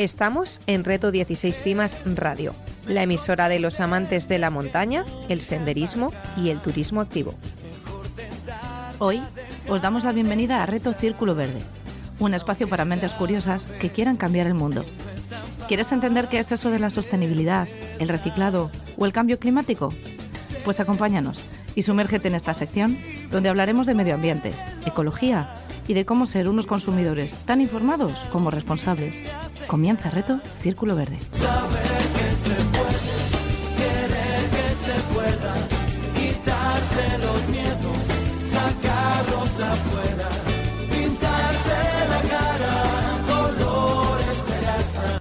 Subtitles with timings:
[0.00, 2.54] Estamos en Reto 16 Cimas Radio,
[2.86, 7.34] la emisora de los amantes de la montaña, el senderismo y el turismo activo.
[8.98, 9.20] Hoy
[9.68, 11.60] os damos la bienvenida a Reto Círculo Verde,
[12.18, 14.86] un espacio para mentes curiosas que quieran cambiar el mundo.
[15.68, 19.92] ¿Quieres entender qué es eso de la sostenibilidad, el reciclado o el cambio climático?
[20.64, 21.44] Pues acompáñanos
[21.74, 22.96] y sumérgete en esta sección
[23.30, 24.54] donde hablaremos de medio ambiente,
[24.86, 25.50] ecología
[25.90, 29.20] y de cómo ser unos consumidores tan informados como responsables.
[29.66, 31.18] Comienza Reto Círculo Verde.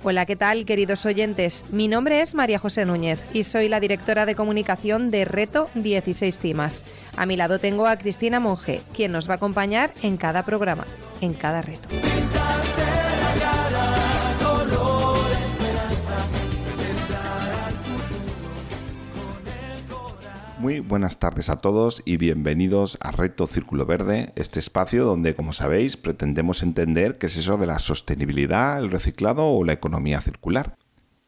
[0.09, 1.65] Hola, ¿qué tal, queridos oyentes?
[1.69, 6.39] Mi nombre es María José Núñez y soy la directora de comunicación de Reto 16
[6.39, 6.83] Cimas.
[7.15, 10.87] A mi lado tengo a Cristina Monge, quien nos va a acompañar en cada programa,
[11.21, 12.08] en cada reto.
[20.59, 25.53] Muy buenas tardes a todos y bienvenidos a Reto Círculo Verde, este espacio donde, como
[25.53, 30.75] sabéis, pretendemos entender qué es eso de la sostenibilidad, el reciclado o la economía circular.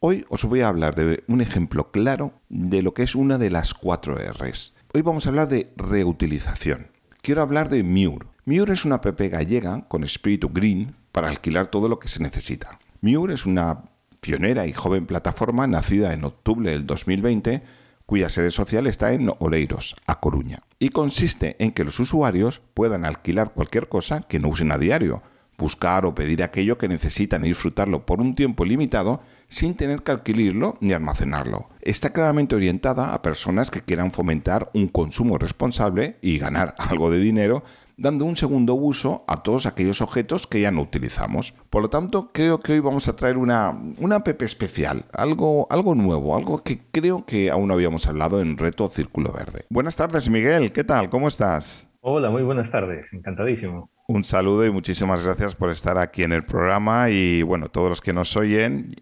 [0.02, 3.50] Hoy os voy a hablar de un ejemplo claro de lo que es una de
[3.50, 4.76] las cuatro Rs.
[4.94, 6.88] Hoy vamos a hablar de reutilización.
[7.22, 8.28] Quiero hablar de Mure.
[8.44, 12.80] Mure es una app gallega con espíritu green para alquilar todo lo que se necesita.
[13.00, 13.84] Mure es una
[14.20, 17.64] pionera y joven plataforma nacida en octubre del 2020
[18.12, 23.05] cuya sede social está en Oleiros, a Coruña, y consiste en que los usuarios puedan
[23.05, 25.23] alquilar cualquier cosa que no usen a diario,
[25.58, 30.11] buscar o pedir aquello que necesitan y disfrutarlo por un tiempo limitado sin tener que
[30.11, 31.70] alquilarlo ni almacenarlo.
[31.80, 37.20] Está claramente orientada a personas que quieran fomentar un consumo responsable y ganar algo de
[37.20, 37.64] dinero
[38.02, 41.54] dando un segundo uso a todos aquellos objetos que ya no utilizamos.
[41.70, 45.94] Por lo tanto, creo que hoy vamos a traer una, una app especial, algo, algo
[45.94, 49.66] nuevo, algo que creo que aún no habíamos hablado en Reto Círculo Verde.
[49.70, 51.10] Buenas tardes, Miguel, ¿qué tal?
[51.10, 51.88] ¿Cómo estás?
[52.02, 53.92] Hola, muy buenas tardes, encantadísimo.
[54.08, 58.02] Un saludo y muchísimas gracias por estar aquí en el programa y bueno, todos los
[58.02, 58.95] que nos oyen,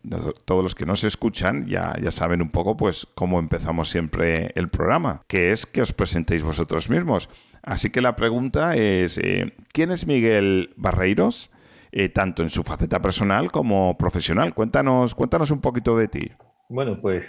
[0.46, 4.70] todos los que nos escuchan ya, ya saben un poco pues cómo empezamos siempre el
[4.70, 7.30] programa, que es que os presentéis vosotros mismos.
[7.64, 11.52] Así que la pregunta es, eh, ¿quién es Miguel Barreiros?
[11.92, 14.54] Eh, tanto en su faceta personal como profesional.
[14.54, 16.32] Cuéntanos, cuéntanos un poquito de ti.
[16.70, 17.26] Bueno, pues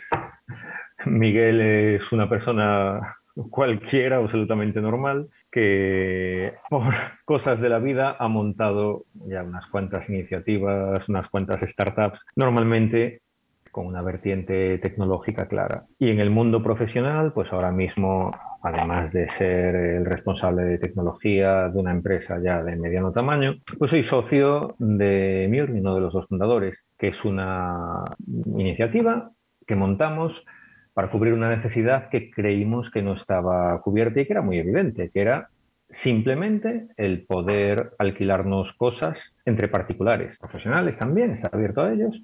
[1.06, 3.16] Miguel es una persona
[3.48, 11.08] cualquiera, absolutamente normal, que por cosas de la vida ha montado ya unas cuantas iniciativas,
[11.08, 13.22] unas cuantas startups, normalmente
[13.70, 15.84] con una vertiente tecnológica clara.
[15.98, 18.32] Y en el mundo profesional, pues ahora mismo
[18.62, 23.90] además de ser el responsable de tecnología de una empresa ya de mediano tamaño, pues
[23.90, 28.04] soy socio de Mure, uno de los dos fundadores, que es una
[28.56, 29.30] iniciativa
[29.66, 30.44] que montamos
[30.92, 35.10] para cubrir una necesidad que creímos que no estaba cubierta y que era muy evidente,
[35.10, 35.48] que era
[35.92, 42.22] simplemente el poder alquilarnos cosas entre particulares, profesionales también, está abierto a ellos,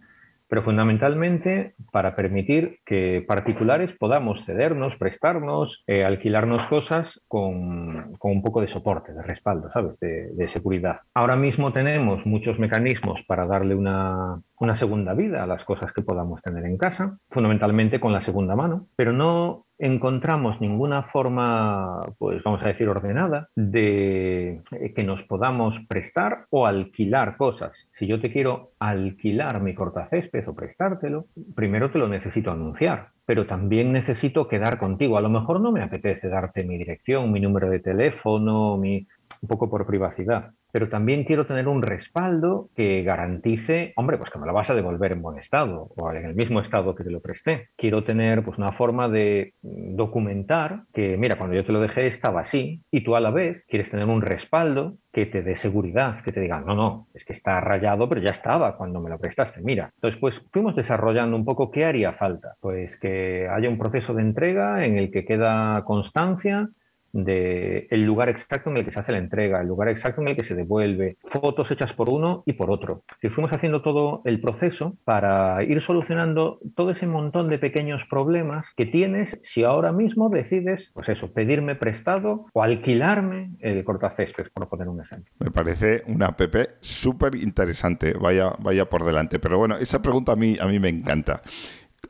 [0.49, 8.61] pero fundamentalmente para permitir que particulares podamos cedernos, prestarnos, eh, alquilarnos cosas con, un poco
[8.61, 9.99] de soporte, de respaldo, ¿sabes?
[10.01, 11.01] De, de, seguridad.
[11.15, 16.03] Ahora mismo tenemos muchos mecanismos para darle una, una segunda vida a las cosas que
[16.03, 22.43] podamos tener en casa, fundamentalmente con la segunda mano, pero no encontramos ninguna forma, pues
[22.43, 24.63] vamos a decir, ordenada de
[24.95, 27.73] que nos podamos prestar o alquilar cosas.
[27.99, 33.47] Si yo te quiero alquilar mi cortacésped o prestártelo, primero te lo necesito anunciar, pero
[33.47, 35.19] también necesito quedar contigo.
[35.19, 39.07] A lo mejor no me apetece darte mi dirección, mi número de teléfono, mi,
[39.43, 44.39] un poco por privacidad pero también quiero tener un respaldo que garantice, hombre, pues que
[44.39, 47.11] me lo vas a devolver en buen estado o en el mismo estado que te
[47.11, 47.69] lo presté.
[47.77, 52.43] Quiero tener pues una forma de documentar que, mira, cuando yo te lo dejé estaba
[52.43, 56.33] así y tú a la vez quieres tener un respaldo que te dé seguridad, que
[56.33, 59.63] te diga, no, no, es que está rayado, pero ya estaba cuando me lo prestaste,
[59.63, 59.91] mira.
[59.95, 62.55] Entonces, pues fuimos desarrollando un poco qué haría falta.
[62.61, 66.69] Pues que haya un proceso de entrega en el que queda constancia
[67.13, 70.29] de el lugar exacto en el que se hace la entrega, el lugar exacto en
[70.29, 73.03] el que se devuelve, fotos hechas por uno y por otro.
[73.21, 78.67] Si fuimos haciendo todo el proceso para ir solucionando todo ese montón de pequeños problemas
[78.77, 84.69] que tienes si ahora mismo decides, pues eso, pedirme prestado o alquilarme el cortacésped, por
[84.69, 85.33] poner un ejemplo.
[85.39, 86.41] Me parece una app
[86.81, 89.39] súper interesante, vaya, vaya por delante.
[89.39, 91.43] Pero bueno, esa pregunta a mí, a mí me encanta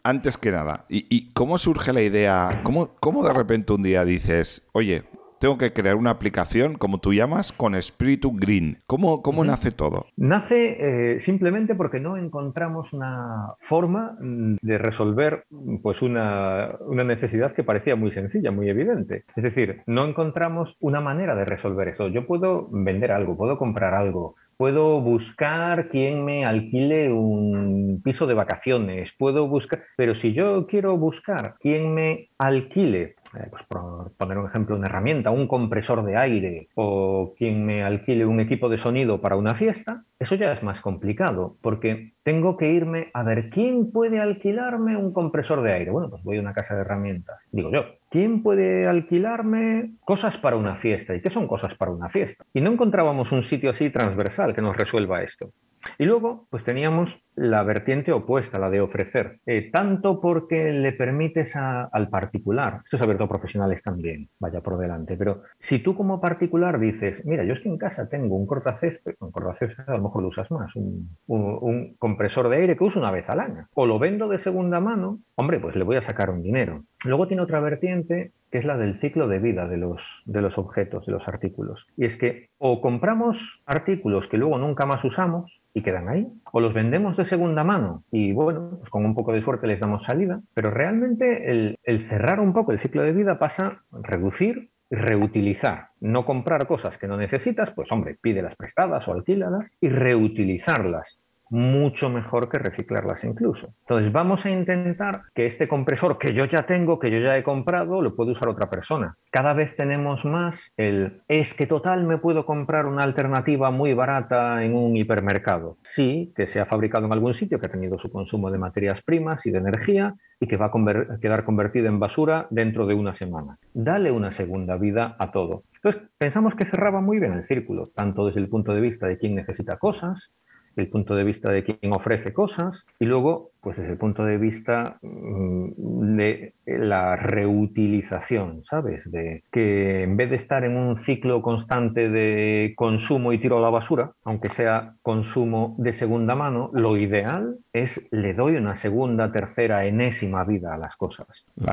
[0.09, 2.61] antes que nada, ¿y, cómo surge la idea?
[2.63, 5.05] ¿Cómo, ¿Cómo de repente un día dices, oye,
[5.39, 8.79] tengo que crear una aplicación, como tú llamas, con espíritu green.
[8.87, 10.07] ¿Cómo, cómo nace todo?
[10.17, 10.77] Nace
[11.17, 15.45] eh, simplemente porque no encontramos una forma mm, de resolver
[15.83, 19.25] pues una, una, necesidad que parecía muy sencilla, muy evidente.
[19.37, 22.09] Es decir, no encontramos una manera de resolver eso.
[22.09, 28.35] Yo puedo vender algo, puedo comprar algo, puedo buscar quien me alquile un piso de
[28.35, 34.39] vacaciones, puedo buscar, pero si yo quiero buscar quien me alquile eh, pues por poner
[34.39, 38.79] un ejemplo, una herramienta, un compresor de aire o quien me alquile un equipo de
[38.79, 43.51] sonido para una fiesta, eso ya es más complicado porque tengo que irme a ver
[43.51, 45.91] quién puede alquilarme un compresor de aire.
[45.91, 47.37] Bueno, pues voy a una casa de herramientas.
[47.53, 51.15] Digo yo, ¿quién puede alquilarme cosas para una fiesta?
[51.15, 52.45] ¿Y qué son cosas para una fiesta?
[52.55, 55.51] Y no encontrábamos un sitio así transversal que nos resuelva esto.
[55.99, 61.55] Y luego, pues teníamos la vertiente opuesta, la de ofrecer, eh, tanto porque le permites
[61.55, 66.21] al particular, esto es abierto a profesionales también, vaya por delante, pero si tú como
[66.21, 70.23] particular dices, mira, yo estoy en casa, tengo un cortacésped, un cortacésped a lo mejor
[70.23, 73.99] lo usas más, un, compresor de aire que uso una vez al año, o lo
[73.99, 76.83] vendo de segunda mano, hombre, pues le voy a sacar un dinero.
[77.05, 80.57] Luego tiene otra vertiente que es la del ciclo de vida de los, de los
[80.57, 81.87] objetos, de los artículos.
[81.97, 86.27] Y es que o compramos artículos que luego nunca más usamos, y quedan ahí.
[86.53, 88.05] O los vendemos de segunda mano.
[88.11, 92.09] Y bueno, pues con un poco de suerte les damos salida, pero realmente el, el
[92.09, 95.89] cerrar un poco el ciclo de vida pasa a reducir reutilizar.
[96.01, 101.19] No comprar cosas que no necesitas, pues hombre, pídelas prestadas o alquílalas y reutilizarlas
[101.51, 103.75] mucho mejor que reciclarlas incluso.
[103.81, 107.43] Entonces vamos a intentar que este compresor que yo ya tengo, que yo ya he
[107.43, 109.17] comprado, lo pueda usar otra persona.
[109.31, 114.65] Cada vez tenemos más el es que total me puedo comprar una alternativa muy barata
[114.65, 115.77] en un hipermercado.
[115.83, 119.03] Sí, que se ha fabricado en algún sitio, que ha tenido su consumo de materias
[119.03, 123.15] primas y de energía y que va a quedar convertido en basura dentro de una
[123.15, 123.59] semana.
[123.73, 125.63] Dale una segunda vida a todo.
[125.77, 129.19] Entonces pensamos que cerraba muy bien el círculo, tanto desde el punto de vista de
[129.19, 130.31] quien necesita cosas,
[130.77, 134.39] el punto de vista de quien ofrece cosas y luego pues desde el punto de
[134.39, 139.03] vista mm, de la reutilización, ¿sabes?
[139.11, 143.61] De que en vez de estar en un ciclo constante de consumo y tiro a
[143.61, 149.33] la basura, aunque sea consumo de segunda mano, lo ideal es le doy una segunda,
[149.33, 151.27] tercera, enésima vida a las cosas.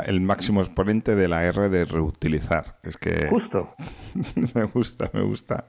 [0.07, 2.79] el máximo exponente de la R de reutilizar.
[2.81, 3.27] Es que...
[3.29, 3.75] Justo.
[4.55, 5.65] me gusta, me gusta.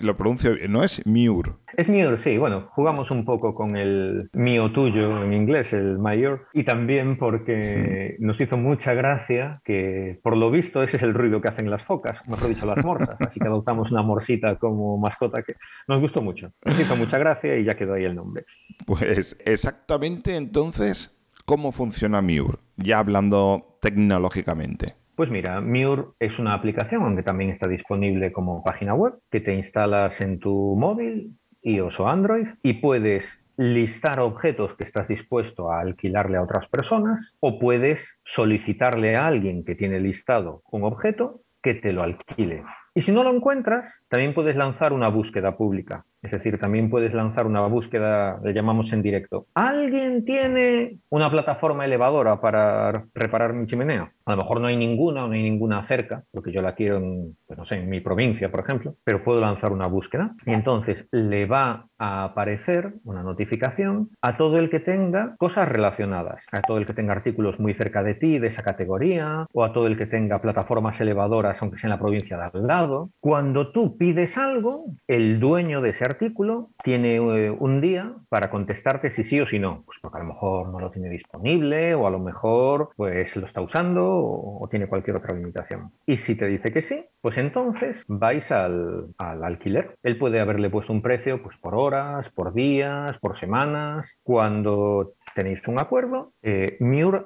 [0.00, 1.56] Lo pronuncio, ¿no es Miur?
[1.76, 2.38] Es Miur, sí.
[2.38, 7.18] Bueno, jugamos un poco con el mío tuyo en inglés es el mayor, y también
[7.18, 11.70] porque nos hizo mucha gracia que, por lo visto, ese es el ruido que hacen
[11.70, 15.54] las focas, mejor dicho, las morsas, así que adoptamos una morsita como mascota que
[15.88, 16.52] nos gustó mucho.
[16.64, 18.44] Nos hizo mucha gracia y ya quedó ahí el nombre.
[18.86, 22.60] Pues exactamente entonces, ¿cómo funciona Miur?
[22.76, 24.94] Ya hablando tecnológicamente.
[25.14, 29.54] Pues mira, Miur es una aplicación donde también está disponible como página web que te
[29.54, 33.26] instalas en tu móvil, iOS o Android, y puedes
[33.56, 39.64] listar objetos que estás dispuesto a alquilarle a otras personas o puedes solicitarle a alguien
[39.64, 42.62] que tiene listado un objeto que te lo alquile.
[42.94, 46.04] Y si no lo encuentras, también puedes lanzar una búsqueda pública.
[46.22, 49.46] Es decir, también puedes lanzar una búsqueda, le llamamos en directo.
[49.54, 54.12] ¿Alguien tiene una plataforma elevadora para reparar mi chimenea?
[54.26, 56.96] A lo mejor no hay ninguna o no hay ninguna cerca, porque yo la quiero
[56.96, 60.34] en, pues no sé, en mi provincia, por ejemplo, pero puedo lanzar una búsqueda.
[60.44, 66.42] Y entonces le va a aparecer una notificación a todo el que tenga cosas relacionadas,
[66.50, 69.72] a todo el que tenga artículos muy cerca de ti de esa categoría o a
[69.72, 73.10] todo el que tenga plataformas elevadoras, aunque sea en la provincia de al lado.
[73.20, 79.10] Cuando tú pides algo, el dueño de ese artículo tiene eh, un día para contestarte
[79.10, 82.08] si sí o si no, pues porque a lo mejor no lo tiene disponible o
[82.08, 85.92] a lo mejor pues lo está usando o, tiene cualquier otra limitación.
[86.06, 89.96] Y si te dice que sí, pues entonces vais al, alquiler.
[90.02, 94.10] Él puede haberle puesto un precio pues por horas, por días, por semanas.
[94.22, 96.78] Cuando tenéis un acuerdo, eh,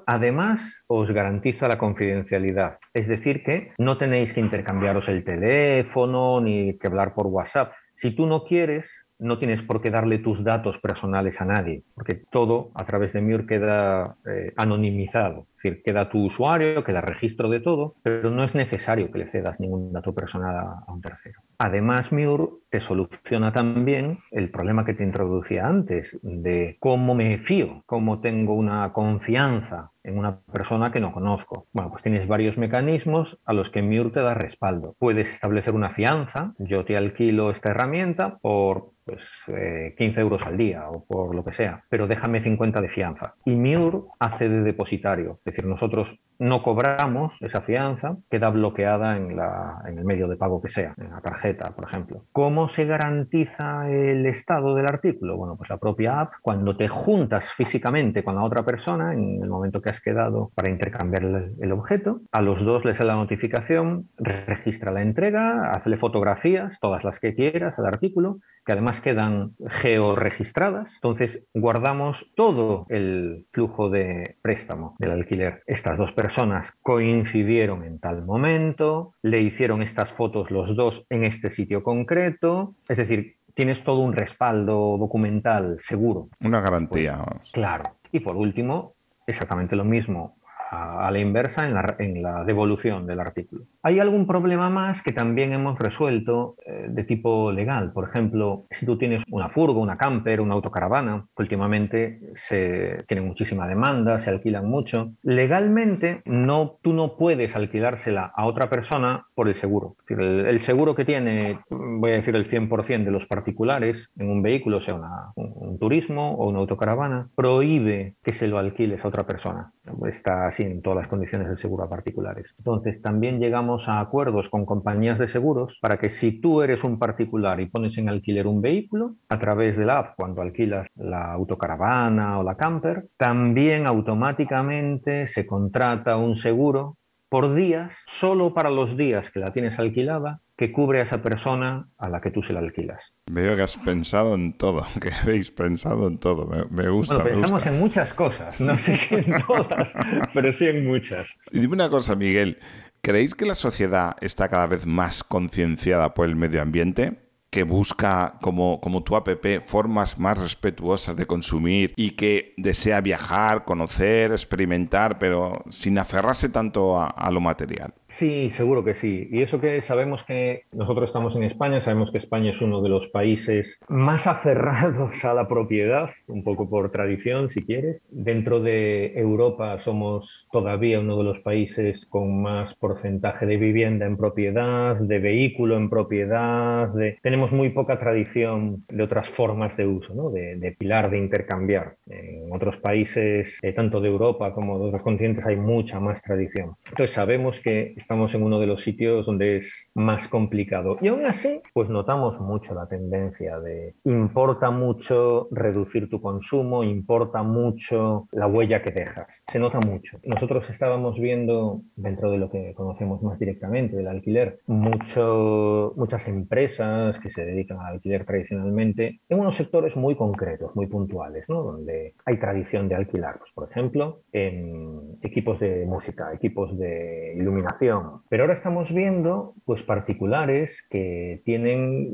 [0.05, 2.79] además os garantiza la confidencialidad.
[2.93, 7.73] Es decir, que no tenéis que intercambiaros el teléfono ni que hablar por WhatsApp.
[7.95, 8.89] Si tú no quieres
[9.21, 13.21] no tienes por qué darle tus datos personales a nadie, porque todo a través de
[13.21, 15.45] Miur queda eh, anonimizado.
[15.57, 19.29] Es decir, queda tu usuario, queda registro de todo, pero no es necesario que le
[19.29, 21.39] cedas ningún dato personal a, un tercero.
[21.59, 27.83] Además, Miur te soluciona también el problema que te introducía antes de cómo me fío,
[27.85, 31.67] cómo tengo una confianza en una persona que no conozco.
[31.73, 34.95] Bueno, pues tienes varios mecanismos a los que Miur te da respaldo.
[34.97, 40.57] Puedes establecer una fianza, yo te alquilo esta herramienta por pues, 15 eh, euros al
[40.57, 43.35] día o por lo que sea, pero déjame 50 de fianza.
[43.45, 49.35] Y Miur hace de depositario, es decir, nosotros no cobramos esa fianza, queda bloqueada en,
[49.35, 52.23] la, en el medio de pago que sea, en la tarjeta, por ejemplo.
[52.31, 55.37] ¿Cómo se garantiza el estado del artículo?
[55.37, 59.49] Bueno, pues la propia app, cuando te juntas físicamente con la otra persona, en el
[59.49, 63.15] momento que has quedado para intercambiar el, el objeto, a los dos les da la
[63.15, 69.51] notificación, registra la entrega, hazle fotografías, todas las que quieras al artículo, que además quedan
[69.67, 70.93] georregistradas.
[70.95, 75.63] Entonces, guardamos todo el flujo de préstamo del alquiler.
[75.65, 81.51] Estas dos personas coincidieron en tal momento, le hicieron estas fotos los dos en este
[81.51, 82.75] sitio concreto.
[82.87, 86.29] Es decir, tienes todo un respaldo documental seguro.
[86.41, 87.17] Una garantía.
[87.17, 87.95] Pues, claro.
[88.11, 88.93] Y por último,
[89.25, 90.35] exactamente lo mismo
[90.71, 93.65] a, la inversa en la, en la, devolución del artículo.
[93.83, 97.91] Hay algún problema más que también hemos resuelto eh, de tipo legal.
[97.93, 103.25] Por ejemplo, si tú tienes una furgo, una camper, una autocaravana, que últimamente se tiene
[103.25, 109.47] muchísima demanda, se alquilan mucho, legalmente no, tú no puedes alquilársela a otra persona por
[109.47, 109.95] el seguro.
[110.09, 114.79] el, seguro que tiene, voy a decir el 100% de los particulares en un vehículo,
[114.81, 119.71] sea un, un turismo o una autocaravana, prohíbe que se lo alquiles a otra persona.
[120.07, 122.53] Está así en todas las condiciones del seguro a particulares.
[122.59, 126.99] Entonces, también llegamos a acuerdos con compañías de seguros para que si tú eres un
[126.99, 131.31] particular y pones en alquiler un vehículo, a través de la app, cuando alquilas la
[131.33, 136.97] autocaravana o la camper, también automáticamente se contrata un seguro
[137.31, 141.87] por días, solo para los días que la tienes alquilada, que cubre a esa persona
[141.97, 143.01] a la que tú se la alquilas.
[143.31, 146.47] Veo que has pensado en todo, que habéis pensado en todo.
[146.69, 147.23] Me, gusta.
[147.23, 149.93] Bueno, pensamos en muchas cosas, no sé si en todas,
[150.33, 151.29] pero sí en muchas.
[151.51, 152.59] Y dime una cosa, Miguel.
[153.03, 157.17] ¿Creéis que la sociedad está cada vez más concienciada por el medio ambiente?
[157.49, 159.27] que busca, como, como tu app,
[159.65, 166.97] formas más respetuosas de consumir y que desea viajar, conocer, experimentar, pero sin aferrarse tanto
[166.97, 167.93] a lo material.
[168.11, 169.27] Sí, seguro que sí.
[169.31, 172.89] Y eso que sabemos que nosotros estamos en España, sabemos que España es uno de
[172.89, 178.01] los países más aferrados a la propiedad, un poco por tradición, si quieres.
[178.09, 184.17] Dentro de Europa somos todavía uno de los países con más porcentaje de vivienda en
[184.17, 187.17] propiedad, de vehículo en propiedad, de...
[187.21, 190.29] tenemos muy poca tradición de otras formas de uso, ¿no?
[190.29, 191.95] de, pilar, de intercambiar.
[192.07, 196.71] En otros países, eh, tanto de Europa como de otros continentes, hay mucha más tradición.
[196.89, 200.97] Entonces sabemos que estamos en uno de los sitios donde es más complicado.
[201.01, 207.43] Y aún así, pues notamos mucho la tendencia de importa mucho reducir tu consumo, importa
[207.43, 209.27] mucho la huella que dejas.
[209.51, 210.19] Se nota mucho.
[210.23, 217.19] Nosotros estábamos viendo, dentro de lo que conocemos más directamente, del alquiler, mucho, muchas empresas
[217.19, 221.63] que se dedican al alquiler tradicionalmente en unos sectores muy concretos, muy puntuales, ¿no?
[221.63, 223.39] donde hay tradición de alquilar.
[223.39, 229.83] Pues, por ejemplo, en equipos de música, equipos de iluminación, pero ahora estamos viendo pues
[229.83, 232.13] particulares que tienen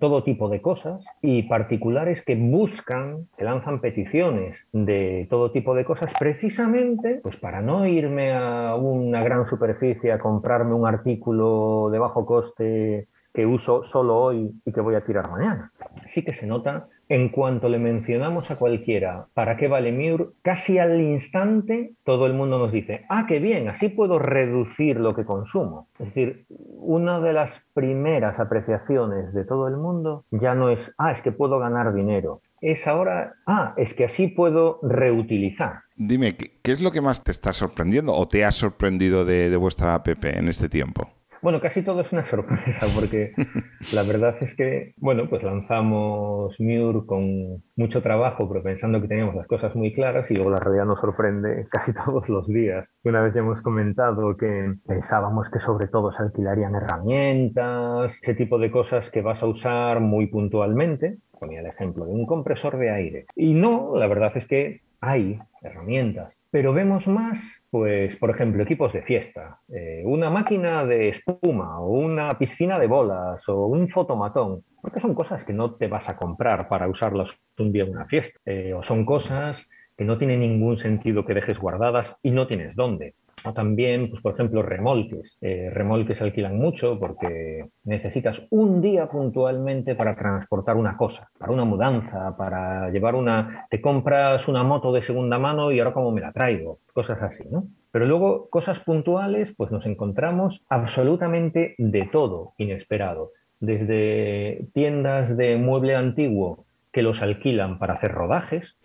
[0.00, 5.84] todo tipo de cosas y particulares que buscan, que lanzan peticiones de todo tipo de
[5.84, 11.98] cosas precisamente pues para no irme a una gran superficie a comprarme un artículo de
[11.98, 15.72] bajo coste que uso solo hoy y que voy a tirar mañana.
[16.08, 20.78] Sí que se nota en cuanto le mencionamos a cualquiera para qué vale Miur, casi
[20.78, 25.24] al instante todo el mundo nos dice, ah, qué bien, así puedo reducir lo que
[25.24, 25.88] consumo.
[25.98, 31.12] Es decir, una de las primeras apreciaciones de todo el mundo ya no es, ah,
[31.12, 32.40] es que puedo ganar dinero.
[32.60, 35.80] Es ahora, ah, es que así puedo reutilizar.
[35.96, 39.56] Dime, ¿qué, es lo que más te está sorprendiendo o te ha sorprendido de, de
[39.56, 41.08] vuestra app en este tiempo?
[41.42, 43.32] Bueno, casi todo es una sorpresa porque
[43.92, 49.34] la verdad es que, bueno, pues lanzamos Mur con mucho trabajo, pero pensando que teníamos
[49.34, 52.94] las cosas muy claras y luego la realidad nos sorprende casi todos los días.
[53.02, 58.58] Una vez ya hemos comentado que pensábamos que sobre todo se alquilarían herramientas, ese tipo
[58.58, 61.18] de cosas que vas a usar muy puntualmente.
[61.40, 63.26] Ponía el ejemplo de un compresor de aire.
[63.34, 68.92] Y no, la verdad es que hay herramientas pero vemos más, pues, por ejemplo, equipos
[68.92, 74.62] de fiesta, eh, una máquina de espuma o una piscina de bolas o un fotomatón.
[74.82, 78.04] porque son cosas que no te vas a comprar para usarlas un día en una
[78.04, 79.66] fiesta, eh, o son cosas
[79.96, 83.14] que no tiene ningún sentido que dejes guardadas y no tienes dónde.
[83.44, 85.36] O también, pues, por ejemplo, remolques.
[85.40, 91.64] Eh, remolques alquilan mucho porque necesitas un día puntualmente para transportar una cosa, para una
[91.64, 93.66] mudanza, para llevar una...
[93.70, 96.78] Te compras una moto de segunda mano y ahora cómo me la traigo.
[96.92, 97.64] Cosas así, ¿no?
[97.90, 103.32] Pero luego, cosas puntuales, pues nos encontramos absolutamente de todo inesperado.
[103.60, 108.76] Desde tiendas de mueble antiguo que los alquilan para hacer rodajes,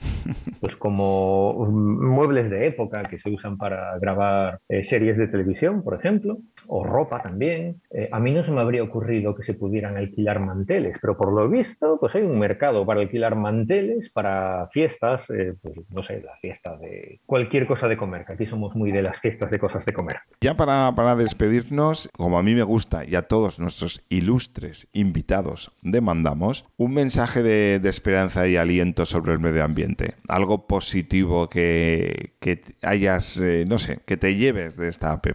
[0.60, 5.96] pues como muebles de época que se usan para grabar eh, series de televisión, por
[5.96, 7.82] ejemplo, o ropa también.
[7.92, 11.34] Eh, a mí no se me habría ocurrido que se pudieran alquilar manteles, pero por
[11.34, 16.22] lo visto, pues hay un mercado para alquilar manteles para fiestas, eh, pues no sé,
[16.22, 19.60] la fiesta de cualquier cosa de comer, que aquí somos muy de las fiestas de
[19.60, 20.18] cosas de comer.
[20.42, 25.72] Ya para, para despedirnos, como a mí me gusta y a todos nuestros ilustres invitados
[25.82, 30.07] demandamos, un mensaje de, de esperanza y aliento sobre el medio ambiente.
[30.28, 35.26] Algo positivo que, que hayas, eh, no sé, que te lleves de esta app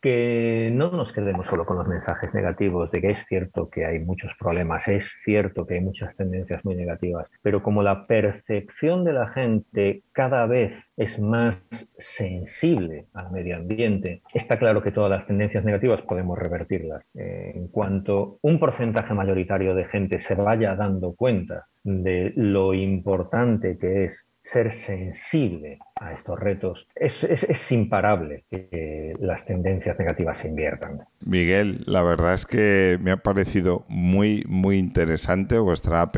[0.00, 3.98] que no nos quedemos solo con los mensajes negativos de que es cierto que hay
[3.98, 9.12] muchos problemas, es cierto que hay muchas tendencias muy negativas, pero como la percepción de
[9.12, 11.56] la gente cada vez es más
[11.98, 17.04] sensible al medio ambiente, está claro que todas las tendencias negativas podemos revertirlas.
[17.14, 23.78] Eh, en cuanto un porcentaje mayoritario de gente se vaya dando cuenta de lo importante
[23.78, 30.48] que es ser sensible a estos retos, es, es, imparable que las tendencias negativas se
[30.48, 31.00] inviertan.
[31.24, 36.16] Miguel, la verdad es que me ha parecido muy, muy interesante vuestra app,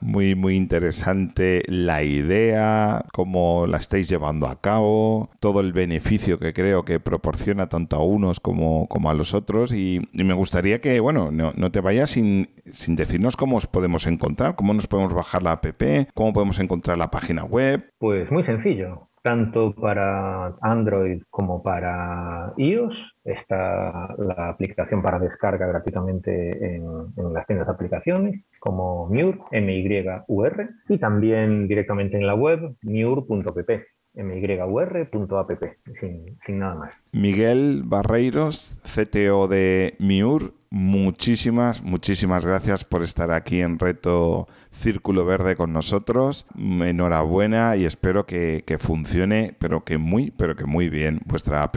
[0.00, 6.52] muy, muy interesante la idea, cómo la estáis llevando a cabo, todo el beneficio que
[6.52, 11.00] creo que proporciona tanto a unos como, como a los otros y, me gustaría que,
[11.00, 15.12] bueno, no, no te vayas sin, sin decirnos cómo os podemos encontrar, cómo nos podemos
[15.12, 15.66] bajar la app,
[16.14, 17.92] cómo podemos encontrar la página web.
[17.98, 23.16] Pues muy sencillo tanto para Android como para iOS.
[23.24, 30.98] Está la aplicación para descarga gratuitamente en, las tiendas de aplicaciones, como Mur, M-Y-U-R, y
[30.98, 35.62] también directamente en la web, mur.pp myur.app,
[35.98, 36.94] sin, sin nada más.
[37.10, 45.56] Miguel Barreiros, CTO de Miur, muchísimas, muchísimas gracias por estar aquí en Reto Círculo Verde
[45.56, 46.46] con nosotros.
[46.58, 51.76] Enhorabuena y espero que, que funcione, pero que muy, pero que muy bien vuestra app.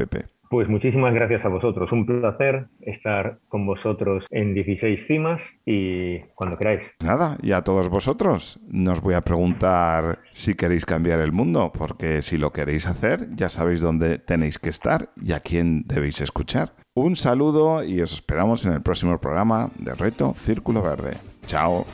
[0.49, 1.91] Pues muchísimas gracias a vosotros.
[1.91, 6.81] Un placer estar con vosotros en 16 cimas y cuando queráis.
[7.03, 12.21] Nada, y a todos vosotros nos voy a preguntar si queréis cambiar el mundo, porque
[12.21, 16.73] si lo queréis hacer, ya sabéis dónde tenéis que estar y a quién debéis escuchar.
[16.93, 21.17] Un saludo y os esperamos en el próximo programa de Reto Círculo Verde.
[21.45, 21.85] Chao.